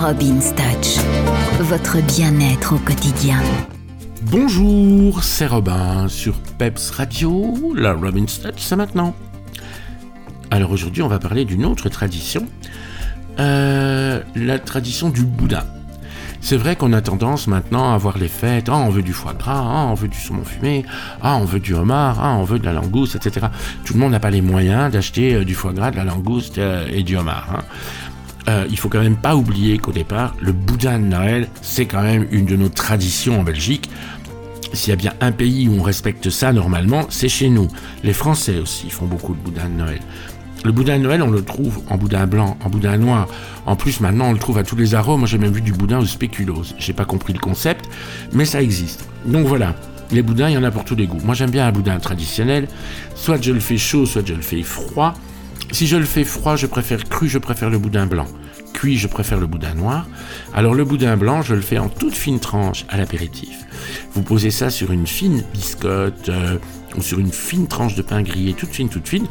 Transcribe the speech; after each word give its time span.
Robin's 0.00 0.54
Touch, 0.54 0.96
votre 1.60 2.00
bien-être 2.00 2.74
au 2.74 2.78
quotidien. 2.78 3.38
Bonjour, 4.22 5.22
c'est 5.22 5.46
Robin 5.46 6.08
sur 6.08 6.32
Peps 6.56 6.90
Radio, 6.92 7.74
la 7.76 7.92
Robin's 7.92 8.40
Touch, 8.40 8.54
c'est 8.56 8.76
maintenant. 8.76 9.14
Alors 10.50 10.70
aujourd'hui, 10.70 11.02
on 11.02 11.08
va 11.08 11.18
parler 11.18 11.44
d'une 11.44 11.66
autre 11.66 11.90
tradition, 11.90 12.46
euh, 13.40 14.22
la 14.34 14.58
tradition 14.58 15.10
du 15.10 15.22
boudin. 15.22 15.64
C'est 16.40 16.56
vrai 16.56 16.76
qu'on 16.76 16.94
a 16.94 17.02
tendance 17.02 17.46
maintenant 17.46 17.92
à 17.92 17.98
voir 17.98 18.16
les 18.16 18.28
fêtes, 18.28 18.70
ah, 18.70 18.78
on 18.78 18.88
veut 18.88 19.02
du 19.02 19.12
foie 19.12 19.34
gras, 19.34 19.62
ah, 19.62 19.86
on 19.90 19.94
veut 19.94 20.08
du 20.08 20.16
saumon 20.16 20.44
fumé, 20.44 20.86
ah, 21.20 21.36
on 21.36 21.44
veut 21.44 21.60
du 21.60 21.74
homard, 21.74 22.20
ah, 22.22 22.36
on 22.38 22.44
veut 22.44 22.58
de 22.58 22.64
la 22.64 22.72
langouste, 22.72 23.16
etc. 23.16 23.48
Tout 23.84 23.92
le 23.92 24.00
monde 24.00 24.12
n'a 24.12 24.20
pas 24.20 24.30
les 24.30 24.40
moyens 24.40 24.90
d'acheter 24.90 25.34
euh, 25.34 25.44
du 25.44 25.54
foie 25.54 25.74
gras, 25.74 25.90
de 25.90 25.96
la 25.96 26.04
langouste 26.04 26.56
euh, 26.56 26.88
et 26.90 27.02
du 27.02 27.18
homard. 27.18 27.48
Hein. 27.54 27.64
Euh, 28.50 28.66
il 28.68 28.76
faut 28.76 28.88
quand 28.88 29.00
même 29.00 29.16
pas 29.16 29.36
oublier 29.36 29.78
qu'au 29.78 29.92
départ, 29.92 30.34
le 30.40 30.50
boudin 30.50 30.98
de 30.98 31.04
Noël, 31.04 31.48
c'est 31.62 31.86
quand 31.86 32.02
même 32.02 32.26
une 32.32 32.46
de 32.46 32.56
nos 32.56 32.68
traditions 32.68 33.40
en 33.40 33.42
Belgique. 33.44 33.88
S'il 34.72 34.90
y 34.90 34.92
a 34.92 34.96
bien 34.96 35.12
un 35.20 35.30
pays 35.30 35.68
où 35.68 35.78
on 35.78 35.82
respecte 35.82 36.30
ça 36.30 36.52
normalement, 36.52 37.06
c'est 37.10 37.28
chez 37.28 37.48
nous. 37.48 37.68
Les 38.02 38.12
Français 38.12 38.58
aussi 38.58 38.90
font 38.90 39.06
beaucoup 39.06 39.34
de 39.34 39.40
boudin 39.40 39.68
de 39.68 39.74
Noël. 39.74 40.00
Le 40.64 40.72
boudin 40.72 40.98
de 40.98 41.04
Noël, 41.04 41.22
on 41.22 41.30
le 41.30 41.44
trouve 41.44 41.80
en 41.88 41.96
boudin 41.96 42.26
blanc, 42.26 42.56
en 42.64 42.68
boudin 42.68 42.96
noir. 42.98 43.28
En 43.66 43.76
plus, 43.76 44.00
maintenant, 44.00 44.26
on 44.26 44.32
le 44.32 44.38
trouve 44.38 44.58
à 44.58 44.64
tous 44.64 44.76
les 44.76 44.96
arômes. 44.96 45.20
Moi, 45.20 45.28
j'ai 45.28 45.38
même 45.38 45.52
vu 45.52 45.62
du 45.62 45.72
boudin 45.72 46.00
au 46.00 46.04
spéculose. 46.04 46.74
J'ai 46.76 46.92
pas 46.92 47.04
compris 47.04 47.32
le 47.32 47.38
concept, 47.38 47.88
mais 48.32 48.44
ça 48.44 48.60
existe. 48.60 49.08
Donc 49.26 49.46
voilà. 49.46 49.76
Les 50.10 50.22
boudins, 50.22 50.48
il 50.48 50.54
y 50.54 50.58
en 50.58 50.64
a 50.64 50.72
pour 50.72 50.84
tous 50.84 50.96
les 50.96 51.06
goûts. 51.06 51.20
Moi, 51.24 51.34
j'aime 51.34 51.50
bien 51.50 51.68
un 51.68 51.72
boudin 51.72 51.98
traditionnel. 52.00 52.66
Soit 53.14 53.40
je 53.40 53.52
le 53.52 53.60
fais 53.60 53.78
chaud, 53.78 54.06
soit 54.06 54.26
je 54.26 54.34
le 54.34 54.42
fais 54.42 54.62
froid. 54.62 55.14
Si 55.70 55.86
je 55.86 55.96
le 55.96 56.04
fais 56.04 56.24
froid, 56.24 56.56
je 56.56 56.66
préfère 56.66 57.04
cru, 57.04 57.28
je 57.28 57.38
préfère 57.38 57.70
le 57.70 57.78
boudin 57.78 58.06
blanc. 58.06 58.26
Cuit, 58.80 58.96
je 58.96 59.08
préfère 59.08 59.38
le 59.38 59.46
boudin 59.46 59.74
noir. 59.74 60.06
Alors 60.54 60.72
le 60.72 60.86
boudin 60.86 61.14
blanc, 61.18 61.42
je 61.42 61.54
le 61.54 61.60
fais 61.60 61.76
en 61.76 61.90
toute 61.90 62.14
fine 62.14 62.40
tranche 62.40 62.86
à 62.88 62.96
l'apéritif. 62.96 63.66
Vous 64.14 64.22
posez 64.22 64.50
ça 64.50 64.70
sur 64.70 64.90
une 64.90 65.06
fine 65.06 65.44
biscotte 65.52 66.30
euh, 66.30 66.56
ou 66.96 67.02
sur 67.02 67.18
une 67.18 67.30
fine 67.30 67.68
tranche 67.68 67.94
de 67.94 68.00
pain 68.00 68.22
grillé, 68.22 68.54
toute 68.54 68.70
fine, 68.70 68.88
toute 68.88 69.06
fine. 69.06 69.26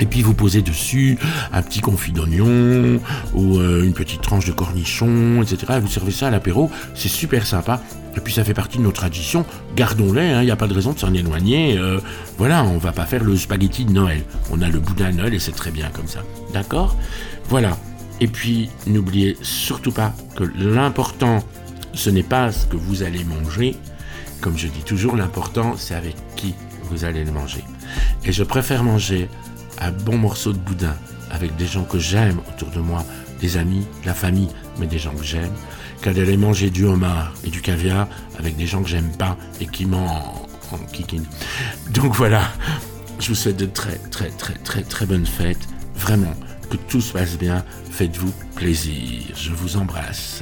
Et 0.00 0.06
puis 0.06 0.22
vous 0.22 0.32
posez 0.32 0.62
dessus 0.62 1.18
un 1.52 1.60
petit 1.60 1.80
confit 1.80 2.12
d'oignon 2.12 2.98
ou 3.34 3.58
euh, 3.58 3.84
une 3.84 3.92
petite 3.92 4.22
tranche 4.22 4.46
de 4.46 4.52
cornichon, 4.52 5.42
etc. 5.42 5.74
Et 5.76 5.80
vous 5.80 5.88
servez 5.88 6.10
ça 6.10 6.28
à 6.28 6.30
l'apéro, 6.30 6.70
c'est 6.94 7.10
super 7.10 7.46
sympa. 7.46 7.82
Et 8.16 8.20
puis 8.20 8.32
ça 8.32 8.42
fait 8.42 8.54
partie 8.54 8.78
de 8.78 8.84
nos 8.84 8.92
traditions, 8.92 9.44
gardons-les, 9.76 10.28
il 10.28 10.32
hein, 10.32 10.44
n'y 10.44 10.50
a 10.50 10.56
pas 10.56 10.66
de 10.66 10.72
raison 10.72 10.94
de 10.94 10.98
s'en 10.98 11.12
éloigner. 11.12 11.76
Euh, 11.76 12.00
voilà, 12.38 12.64
on 12.64 12.78
va 12.78 12.92
pas 12.92 13.04
faire 13.04 13.22
le 13.22 13.36
spaghetti 13.36 13.84
de 13.84 13.92
Noël. 13.92 14.24
On 14.50 14.62
a 14.62 14.70
le 14.70 14.80
boudin 14.80 15.12
Noël 15.12 15.34
et 15.34 15.38
c'est 15.38 15.52
très 15.52 15.70
bien 15.70 15.90
comme 15.92 16.08
ça. 16.08 16.20
D'accord? 16.54 16.96
Voilà. 17.50 17.76
Et 18.20 18.28
puis 18.28 18.70
n'oubliez 18.86 19.36
surtout 19.42 19.92
pas 19.92 20.14
que 20.36 20.44
l'important, 20.56 21.42
ce 21.92 22.10
n'est 22.10 22.22
pas 22.22 22.52
ce 22.52 22.66
que 22.66 22.76
vous 22.76 23.02
allez 23.02 23.24
manger. 23.24 23.76
Comme 24.40 24.58
je 24.58 24.68
dis 24.68 24.82
toujours, 24.82 25.16
l'important, 25.16 25.76
c'est 25.76 25.94
avec 25.94 26.16
qui 26.36 26.54
vous 26.84 27.04
allez 27.04 27.24
le 27.24 27.32
manger. 27.32 27.64
Et 28.24 28.32
je 28.32 28.44
préfère 28.44 28.82
manger 28.82 29.28
un 29.78 29.90
bon 29.90 30.18
morceau 30.18 30.52
de 30.52 30.58
boudin 30.58 30.94
avec 31.30 31.56
des 31.56 31.66
gens 31.66 31.84
que 31.84 31.98
j'aime 31.98 32.40
autour 32.52 32.70
de 32.70 32.80
moi, 32.80 33.04
des 33.40 33.56
amis, 33.56 33.86
la 34.04 34.14
famille, 34.14 34.48
mais 34.78 34.86
des 34.86 34.98
gens 34.98 35.14
que 35.14 35.24
j'aime, 35.24 35.52
qu'à 36.02 36.12
d'aller 36.12 36.36
manger 36.36 36.70
du 36.70 36.84
homard 36.84 37.32
et 37.44 37.50
du 37.50 37.60
caviar 37.60 38.06
avec 38.38 38.56
des 38.56 38.66
gens 38.66 38.82
que 38.82 38.88
j'aime 38.88 39.10
pas 39.16 39.36
et 39.60 39.66
qui 39.66 39.86
m'en 39.86 40.46
en 40.72 40.78
kikine. 40.92 41.24
Donc 41.90 42.14
voilà, 42.14 42.42
je 43.18 43.28
vous 43.28 43.34
souhaite 43.34 43.56
de 43.56 43.66
très 43.66 43.98
très 44.10 44.30
très 44.30 44.54
très 44.54 44.82
très 44.82 45.06
bonnes 45.06 45.26
fêtes. 45.26 45.66
Vraiment, 45.96 46.34
que 46.76 46.90
tout 46.90 47.00
se 47.00 47.12
passe 47.12 47.38
bien. 47.38 47.64
Faites-vous 47.90 48.32
plaisir. 48.54 49.34
Je 49.36 49.50
vous 49.50 49.76
embrasse. 49.76 50.40